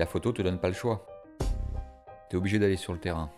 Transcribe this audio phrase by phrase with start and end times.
[0.00, 1.04] La photo te donne pas le choix.
[2.30, 3.28] Tu es obligé d'aller sur le terrain.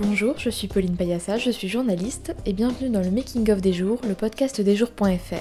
[0.00, 3.72] Bonjour, je suis Pauline Payassa, je suis journaliste et bienvenue dans le Making of des
[3.72, 5.36] jours, le podcast des jours.fr.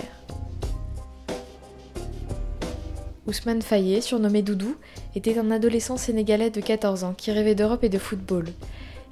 [3.26, 4.76] Ousmane Fayet, surnommé Doudou,
[5.16, 8.46] était un adolescent sénégalais de 14 ans qui rêvait d'Europe et de football.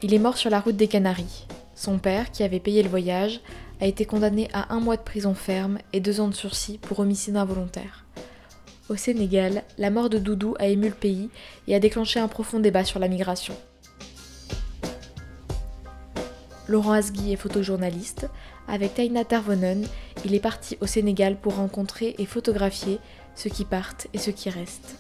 [0.03, 1.47] Il est mort sur la route des Canaries.
[1.73, 3.41] Son père, qui avait payé le voyage,
[3.79, 6.99] a été condamné à un mois de prison ferme et deux ans de sursis pour
[6.99, 8.05] homicide involontaire.
[8.89, 11.29] Au Sénégal, la mort de Doudou a ému le pays
[11.67, 13.53] et a déclenché un profond débat sur la migration.
[16.67, 18.29] Laurent Asgui est photojournaliste.
[18.67, 19.85] Avec Taina Tarvonen,
[20.25, 22.99] il est parti au Sénégal pour rencontrer et photographier
[23.35, 24.95] ceux qui partent et ceux qui restent.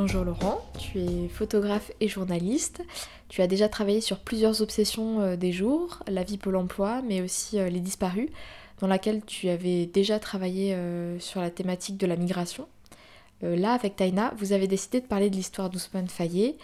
[0.00, 2.84] Bonjour Laurent, tu es photographe et journaliste.
[3.28, 7.20] Tu as déjà travaillé sur plusieurs obsessions euh, des jours, la vie Pôle emploi, mais
[7.20, 8.28] aussi euh, les disparus,
[8.78, 12.68] dans laquelle tu avais déjà travaillé euh, sur la thématique de la migration.
[13.42, 16.54] Là, avec Taina, vous avez décidé de parler de l'histoire d'Ousmane Fayet.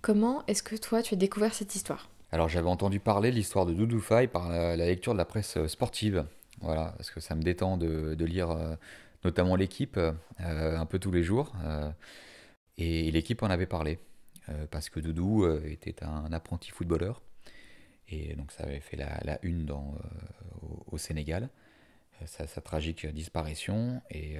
[0.00, 2.08] Comment est-ce que toi, tu as découvert cette histoire?
[2.30, 5.58] Alors j'avais entendu parler de l'histoire de Doudou Faye par la lecture de la presse
[5.66, 6.24] sportive.
[6.60, 8.56] Voilà, parce que ça me détend de, lire
[9.24, 9.98] notamment l'équipe
[10.38, 11.52] un peu tous les jours.
[12.78, 13.98] Et l'équipe en avait parlé,
[14.48, 17.22] euh, parce que Doudou euh, était un apprenti footballeur.
[18.08, 21.48] Et donc ça avait fait la, une dans, euh, au, Sénégal,
[22.26, 24.02] sa, tragique disparition.
[24.10, 24.36] Et,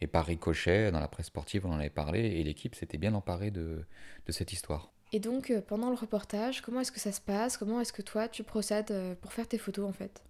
[0.00, 3.14] et, par ricochet, dans la presse sportive, on en avait parlé, et l'équipe s'était bien
[3.14, 3.84] emparée de,
[4.26, 4.92] de, cette histoire.
[5.12, 7.56] Et donc, pendant le reportage, comment est-ce que ça se passe?
[7.56, 10.22] Comment est-ce que toi, tu procèdes pour faire tes photos, en fait?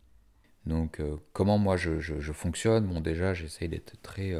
[0.64, 2.86] Donc, comment moi, je, je, fonctionne?
[2.86, 4.34] Bon, déjà, j'essaye d'être très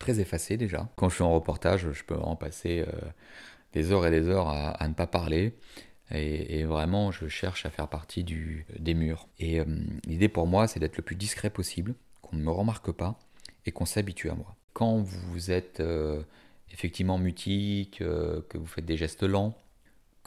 [0.00, 0.88] très effacé déjà.
[0.96, 2.92] Quand je suis en reportage, je peux en passer euh,
[3.72, 5.54] des heures et des heures à, ne pas parler.
[6.12, 9.28] Et, vraiment, je cherche à faire partie des murs.
[9.38, 9.64] Et euh,
[10.06, 13.16] l'idée pour moi, c'est d'être le plus discret possible, qu'on ne me remarque pas
[13.64, 14.56] et qu'on s'habitue à moi.
[14.72, 16.22] Quand vous êtes euh,
[16.72, 19.56] effectivement mutique, que vous faites des gestes lents,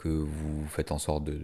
[0.04, 1.40] que vous faites en sorte de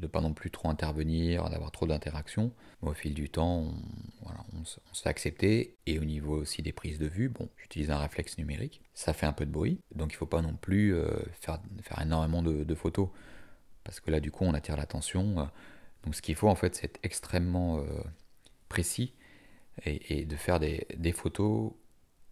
[0.00, 2.50] ne pas non plus trop intervenir, d'avoir trop d'interactions.
[2.80, 3.74] Au fil du temps, on,
[4.22, 5.76] voilà, on, se, fait accepter.
[5.86, 8.82] Et au niveau aussi des prises de vue, bon, j'utilise un réflexe numérique.
[8.92, 11.06] Ça fait un peu de bruit, donc il ne faut pas non plus euh,
[11.40, 13.08] faire, faire énormément de, photos.
[13.84, 15.48] Parce que là, du coup, on attire l'attention.
[16.02, 17.84] Donc ce qu'il faut, en fait, c'est être extrêmement euh,
[18.68, 19.14] précis
[19.86, 21.70] et, de faire des, des photos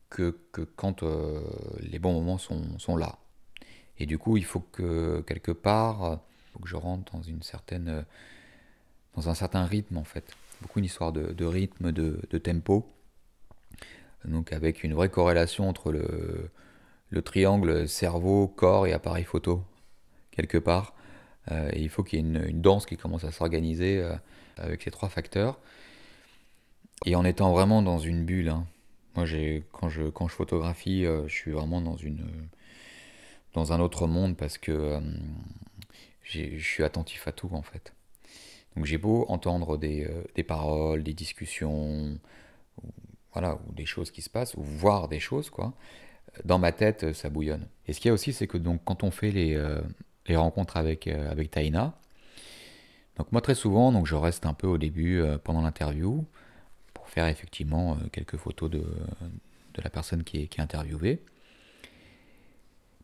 [0.09, 1.41] que, que quand euh,
[1.79, 3.21] les bons moments sont, sont là.
[4.01, 6.19] Et du coup, il faut que quelque part,
[6.53, 8.05] faut que je rentre dans une certaine,
[9.15, 10.35] dans un certain rythme en fait.
[10.63, 12.91] Beaucoup une histoire de, rythme, de, tempo.
[14.25, 16.51] Donc avec une vraie corrélation entre le,
[17.11, 19.63] le triangle cerveau, corps et appareil photo
[20.31, 20.95] quelque part.
[21.51, 24.15] Euh, et il faut qu'il y ait une, danse qui commence à s'organiser euh,
[24.57, 25.59] avec ces trois facteurs.
[27.07, 28.51] Et en étant vraiment dans une bulle.
[28.51, 28.67] Hein.
[29.17, 29.25] Moi,
[29.73, 32.25] quand je, quand je photographie, euh, je suis vraiment dans une
[33.55, 35.01] dans un autre monde parce que euh,
[36.23, 37.93] je suis attentif à tout en fait.
[38.77, 42.19] Donc j'ai beau entendre des, euh, des, paroles, des discussions,
[43.33, 45.73] voilà, ou des choses qui se passent, ou voir des choses, quoi.
[46.45, 47.67] Dans ma tête, ça bouillonne.
[47.89, 49.81] Et ce qu'il y a aussi, c'est que donc quand on fait les, euh,
[50.27, 51.99] les rencontres avec, avec Taina,
[53.17, 56.25] donc moi très souvent, donc je reste un peu au début pendant l'interview
[56.95, 61.21] pour faire effectivement quelques photos de, de la personne qui est, qui est interviewée.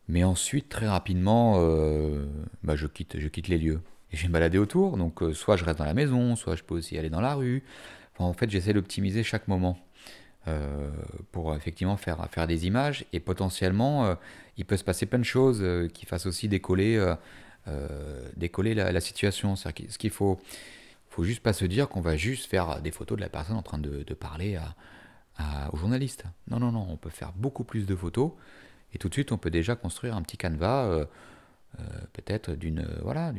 [0.07, 2.25] Mais ensuite, très rapidement, euh,
[2.63, 3.81] bah, je, quitte, je quitte les lieux.
[4.11, 6.55] Et je vais me balader autour, donc euh, soit je reste dans la maison, soit
[6.55, 7.63] je peux aussi aller dans la rue.
[8.19, 9.77] en fait, j'essaie d'optimiser chaque moment
[10.47, 10.89] euh,
[11.33, 13.05] pour effectivement faire, faire des images.
[13.11, 14.15] Et potentiellement,
[14.55, 15.63] il peut se passer plein de choses
[15.93, 17.15] qui fassent aussi décoller,
[18.37, 19.57] décoller la, situation.
[19.57, 20.39] ce qu'il faut,
[21.09, 23.61] faut juste pas se dire qu'on va juste faire des photos de la personne en
[23.61, 24.57] train de, parler
[25.37, 26.23] à, aux journalistes.
[26.49, 28.31] Non, non, non, on peut faire beaucoup plus de photos.
[28.93, 31.05] Et tout de suite, on peut déjà construire un petit canevas, euh,
[31.79, 33.33] euh, peut-être d'une euh, voilà,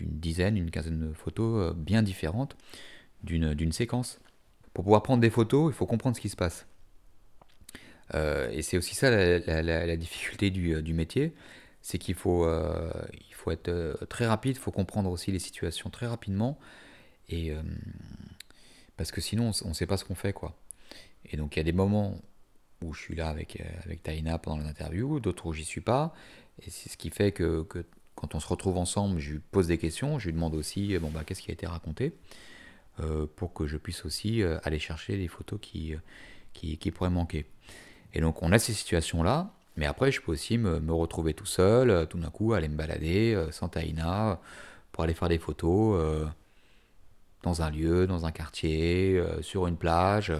[0.00, 2.56] dizaine, une quinzaine de photos bien différentes
[3.22, 4.20] d'une séquence.
[4.72, 6.66] Pour pouvoir prendre des photos, il faut comprendre ce qui se passe.
[8.14, 11.34] et c'est aussi ça la, difficulté du, du métier,
[11.82, 12.48] c'est qu'il faut,
[13.32, 16.60] faut être très rapide, il faut comprendre aussi les situations très rapidement,
[17.28, 17.52] et
[18.96, 20.56] parce que sinon on ne sait pas ce qu'on fait quoi.
[21.24, 22.16] Et donc il y a des moments
[22.82, 26.14] où je suis là avec, euh, avec Taina pendant l'interview, d'autres où j'y suis pas.
[26.62, 27.84] Et c'est ce qui fait que, que,
[28.14, 31.10] quand on se retrouve ensemble, je lui pose des questions, je lui demande aussi bon,
[31.10, 32.14] bah, qu'est-ce qui a été raconté,
[33.00, 35.94] euh, pour que je puisse aussi euh, aller chercher les photos qui,
[36.52, 37.46] qui, pourraient manquer.
[38.14, 41.46] Et donc on a ces situations-là, Mais après, je peux aussi me, me retrouver tout
[41.46, 44.40] seul, euh, tout d'un coup, aller me balader euh, sans Taïna,
[44.90, 46.26] pour aller faire des photos euh,
[47.42, 50.32] dans un lieu, dans un quartier, euh, sur une plage.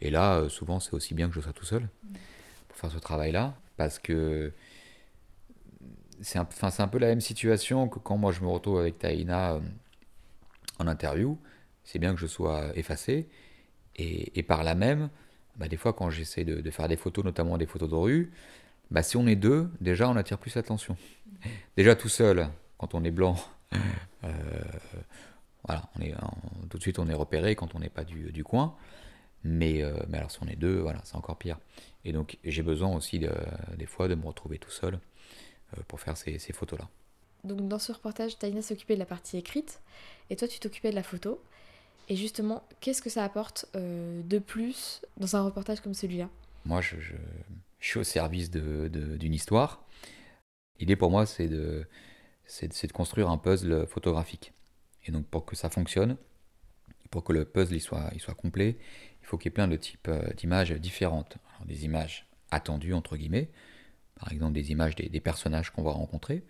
[0.00, 1.88] Et là, euh, souvent, c'est aussi bien que je sois tout seul
[2.68, 4.52] pour faire ce travail-là, parce que
[6.20, 8.98] c'est un, c'est un peu la même situation que quand moi je me retrouve avec
[8.98, 9.60] Taïna euh,
[10.78, 11.38] en interview.
[11.84, 13.28] C'est bien que je sois effacé.
[13.96, 15.10] Et, par là même,
[15.56, 18.32] bah, des fois, quand j'essaie de, faire des photos, notamment des photos de rue,
[18.92, 20.96] bah, si on est deux, déjà, on attire plus l'attention.
[21.76, 23.36] Déjà tout seul, quand on est blanc,
[24.24, 24.28] euh,
[25.66, 25.82] voilà,
[26.70, 28.76] tout de suite, on est repéré quand on n'est pas du coin.
[29.44, 31.58] Mais, euh, mais alors, si on est deux, voilà, c'est encore pire.
[32.04, 33.30] Et donc, j'ai besoin aussi, de-
[33.76, 34.98] des fois, de me retrouver tout seul
[35.76, 36.88] euh, pour faire ces, ces photos-là.
[37.44, 39.80] Donc dans ce reportage, Taina s'occupait de la partie écrite
[40.28, 41.40] et toi tu t'occupais de la photo.
[42.08, 46.28] Et justement, qu'est-ce que ça apporte euh, de plus dans un reportage comme celui-là?
[46.64, 47.14] Moi, je, je-
[47.78, 49.84] je suis au service de- de- d'une histoire.
[50.80, 51.86] L'idée pour moi, c'est de,
[52.92, 54.52] construire un puzzle photographique.
[55.06, 56.16] Et donc, pour que ça fonctionne,
[57.10, 58.78] pour que le puzzle il soit, il soit complet,
[59.28, 61.36] il faut qu'il y ait plein de types euh, d'images différentes.
[61.66, 63.50] Des images attendues, entre guillemets,
[64.18, 66.44] par exemple des images des, personnages qu'on va rencontrer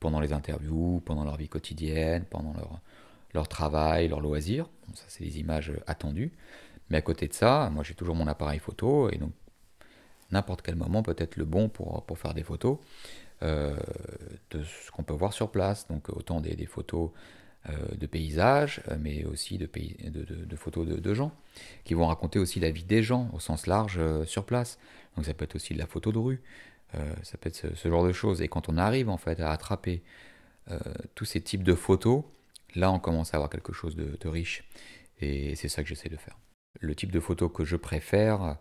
[0.00, 2.80] pendant les interviews, pendant leur vie quotidienne, pendant leur,
[3.34, 4.68] leur travail, leur loisir.
[4.94, 6.32] Ça, c'est des images attendues.
[6.90, 9.32] Mais à côté de ça, moi, j'ai toujours mon appareil photo, et donc
[10.32, 12.78] n'importe quel moment peut être le bon pour, pour faire des photos
[13.44, 13.76] euh,
[14.50, 15.86] de ce qu'on peut voir sur place.
[15.86, 17.18] Donc autant des, photos euh,
[17.96, 19.66] de paysages, euh, mais aussi de,
[20.56, 21.32] photos de, gens,
[21.84, 24.78] qui vont raconter aussi la vie des gens au sens large euh, sur place.
[25.16, 26.42] Donc ça peut être aussi de la photo de rue,
[26.94, 28.42] euh, ça peut être ce, genre de choses.
[28.42, 30.02] Et quand on arrive en fait à attraper
[30.70, 30.78] euh,
[31.14, 32.24] tous ces types de photos,
[32.74, 34.64] là on commence à avoir quelque chose de, de riche.
[35.20, 36.36] Et c'est ça que j'essaie de faire.
[36.80, 38.58] Le type de photo que je préfère,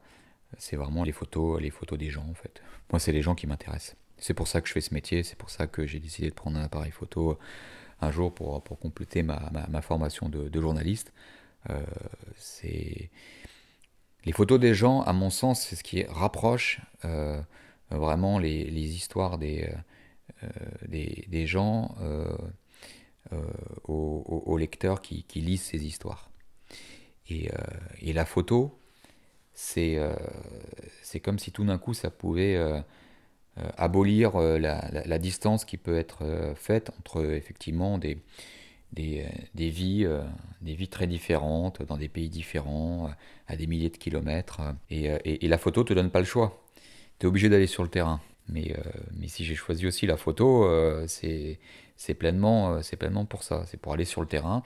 [0.59, 2.61] c'est vraiment les photos, les photos des gens en fait.
[2.91, 3.95] Moi, c'est les gens qui m'intéressent.
[4.17, 6.33] C'est pour ça que je fais ce métier, c'est pour ça que j'ai décidé de
[6.33, 7.37] prendre un appareil photo
[8.03, 11.13] un jour pour, pour compléter ma, ma, ma formation de, journaliste.
[11.69, 11.81] Euh,
[12.37, 13.09] c'est
[14.25, 17.41] les photos des gens, à mon sens, c'est ce qui rapproche euh,
[17.89, 19.69] vraiment les, les histoires des,
[20.43, 20.47] euh,
[20.87, 21.95] des, gens
[23.85, 26.29] aux, aux- lecteurs qui, qui lisent ces histoires.
[27.29, 27.49] Et,
[28.01, 28.77] et la photo,
[29.53, 30.15] c'est euh,
[31.23, 32.57] comme si tout d'un coup ça pouvait
[33.77, 38.17] abolir euh, la, distance qui peut être euh, faite entre euh, effectivement des,
[38.93, 40.21] des, euh, vies, euh,
[40.61, 43.11] des vies très différentes, dans des pays différents, euh,
[43.47, 44.61] à des milliers de kilomètres.
[44.61, 46.63] euh, Et, euh, la photo te donne pas le choix.
[47.19, 48.21] Tu es obligé d'aller sur le terrain.
[48.49, 48.81] Mais, euh,
[49.13, 53.63] mais si j'ai choisi aussi la photo, euh, c'est pleinement, euh, pleinement pour ça.
[53.67, 54.63] C'est pour aller sur le terrain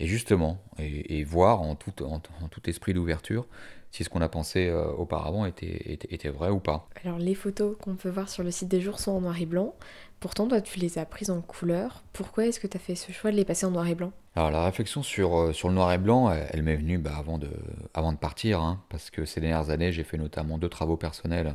[0.00, 3.46] et justement, et, voir en tout, en tout esprit d'ouverture
[3.90, 6.88] si ce qu'on a pensé euh, auparavant était, était, était vrai ou pas.
[7.04, 9.46] Alors les photos qu'on peut voir sur le site des jours sont en noir et
[9.46, 9.74] blanc.
[10.20, 12.02] Pourtant toi tu les as prises en couleur.
[12.12, 14.12] Pourquoi est-ce que tu as fait ce choix de les passer en noir et blanc?
[14.34, 17.16] Alors la réflexion sur, euh, sur le noir et blanc, elle, elle m'est venue bah,
[17.16, 17.50] avant, de,
[17.94, 21.54] avant de partir, hein, parce que ces dernières années, j'ai fait notamment deux travaux personnels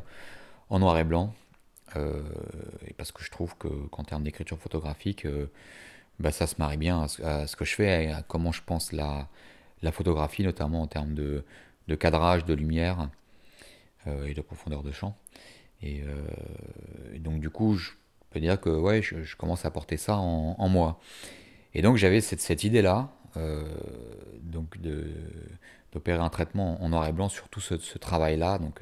[0.70, 1.32] en noir et blanc,
[1.96, 2.20] euh,
[2.86, 5.46] et parce que je trouve que qu'en termes d'écriture photographique, euh,
[6.18, 8.52] bah, ça se marie bien à ce, à ce que je fais et à comment
[8.52, 9.28] je pense la,
[9.82, 11.44] la photographie, notamment en termes de,
[11.88, 13.08] de cadrage, de lumière
[14.06, 15.16] euh, et de profondeur de champ.
[15.82, 17.90] Et, euh, et donc du coup, je
[18.30, 21.00] peux dire que ouais, je, commence à porter ça en, moi.
[21.74, 23.64] Et donc j'avais cette, idée-là, euh,
[24.42, 24.78] donc
[25.92, 28.80] d'opérer un traitement en noir et blanc sur tout ce, travail-là, donc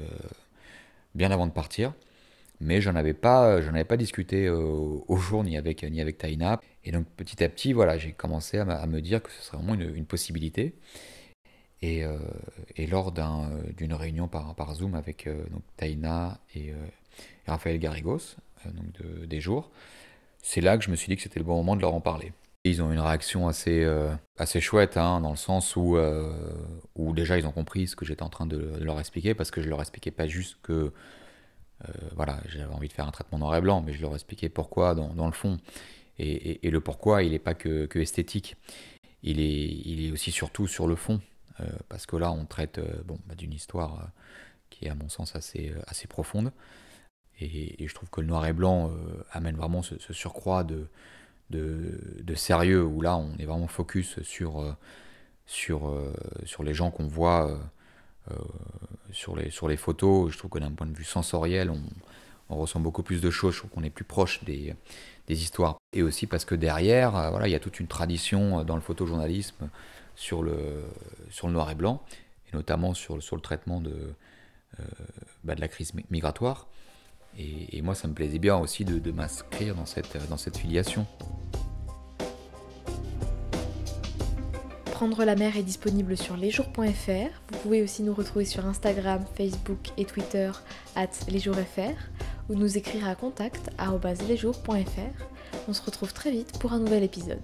[1.15, 1.93] bien avant de partir.
[2.61, 6.61] Mais j'en avais pas, j'en avais pas discuté au jour ni avec ni avec Taina.
[6.85, 9.75] Et donc petit à petit, voilà, j'ai commencé à, me dire que ce serait vraiment
[9.75, 10.75] une possibilité.
[11.83, 12.17] Et, euh,
[12.77, 15.45] et lors d'un, d'une réunion par, Zoom avec euh,
[15.77, 16.75] Taina et, et
[17.47, 19.71] Raphaël Garrigos, donc de, des jours,
[20.43, 22.01] c'est là que je me suis dit que c'était le bon moment de leur en
[22.01, 22.33] parler.
[22.65, 24.15] Ils ont une réaction assez, euh,
[24.61, 26.33] chouette, hein, dans le sens où, euh,
[26.97, 29.69] déjà ils ont compris ce que j'étais en train de, leur expliquer, parce que je
[29.69, 30.93] leur expliquais pas juste que
[31.85, 34.49] euh, voilà, j'avais envie de faire un traitement noir et blanc, mais je leur expliquais
[34.49, 35.59] pourquoi dans, le fond.
[36.19, 38.57] Et, le pourquoi, il n'est pas que, que, esthétique,
[39.25, 41.32] il est, aussi surtout sur le fond, euh,
[41.89, 44.07] parce que là on traite bon, bah, d'une histoire euh,
[44.71, 46.53] qui est à mon sens assez, assez profonde.
[47.41, 50.87] Et, je trouve que le noir et blanc euh, amène vraiment ce, surcroît de,
[51.51, 54.77] de, de, sérieux, où là on est vraiment focus sur, euh,
[55.47, 55.93] sur,
[56.45, 57.59] sur les gens qu'on voit
[58.31, 58.35] euh,
[59.11, 60.31] sur, les, sur les photos.
[60.31, 61.83] Je trouve que d'un point de vue sensoriel, on,
[62.51, 64.77] on, ressent beaucoup plus de choses, je trouve qu'on est plus proche des,
[65.27, 65.77] des, histoires.
[65.93, 68.81] Et aussi parce que derrière, euh, voilà, il y a toute une tradition dans le
[68.81, 69.69] photojournalisme
[70.15, 70.85] sur le,
[71.31, 72.03] sur le noir et blanc,
[72.49, 74.15] et notamment sur, sur le traitement de,
[74.81, 74.85] euh,
[75.45, 76.69] bah, de la crise migratoire
[77.39, 81.07] et, moi, ça me plaisait bien aussi de, m'inscrire dans cette, dans cette filiation.
[84.93, 87.31] Prendre la mer est disponible sur lesjours.fr.
[87.51, 90.51] Vous pouvez aussi nous retrouver sur Instagram, Facebook et Twitter
[90.95, 91.97] at lesjoursfr
[92.49, 95.25] ou nous écrire à contact.lesjours.fr.
[95.69, 97.41] On se retrouve très vite pour un nouvel épisode.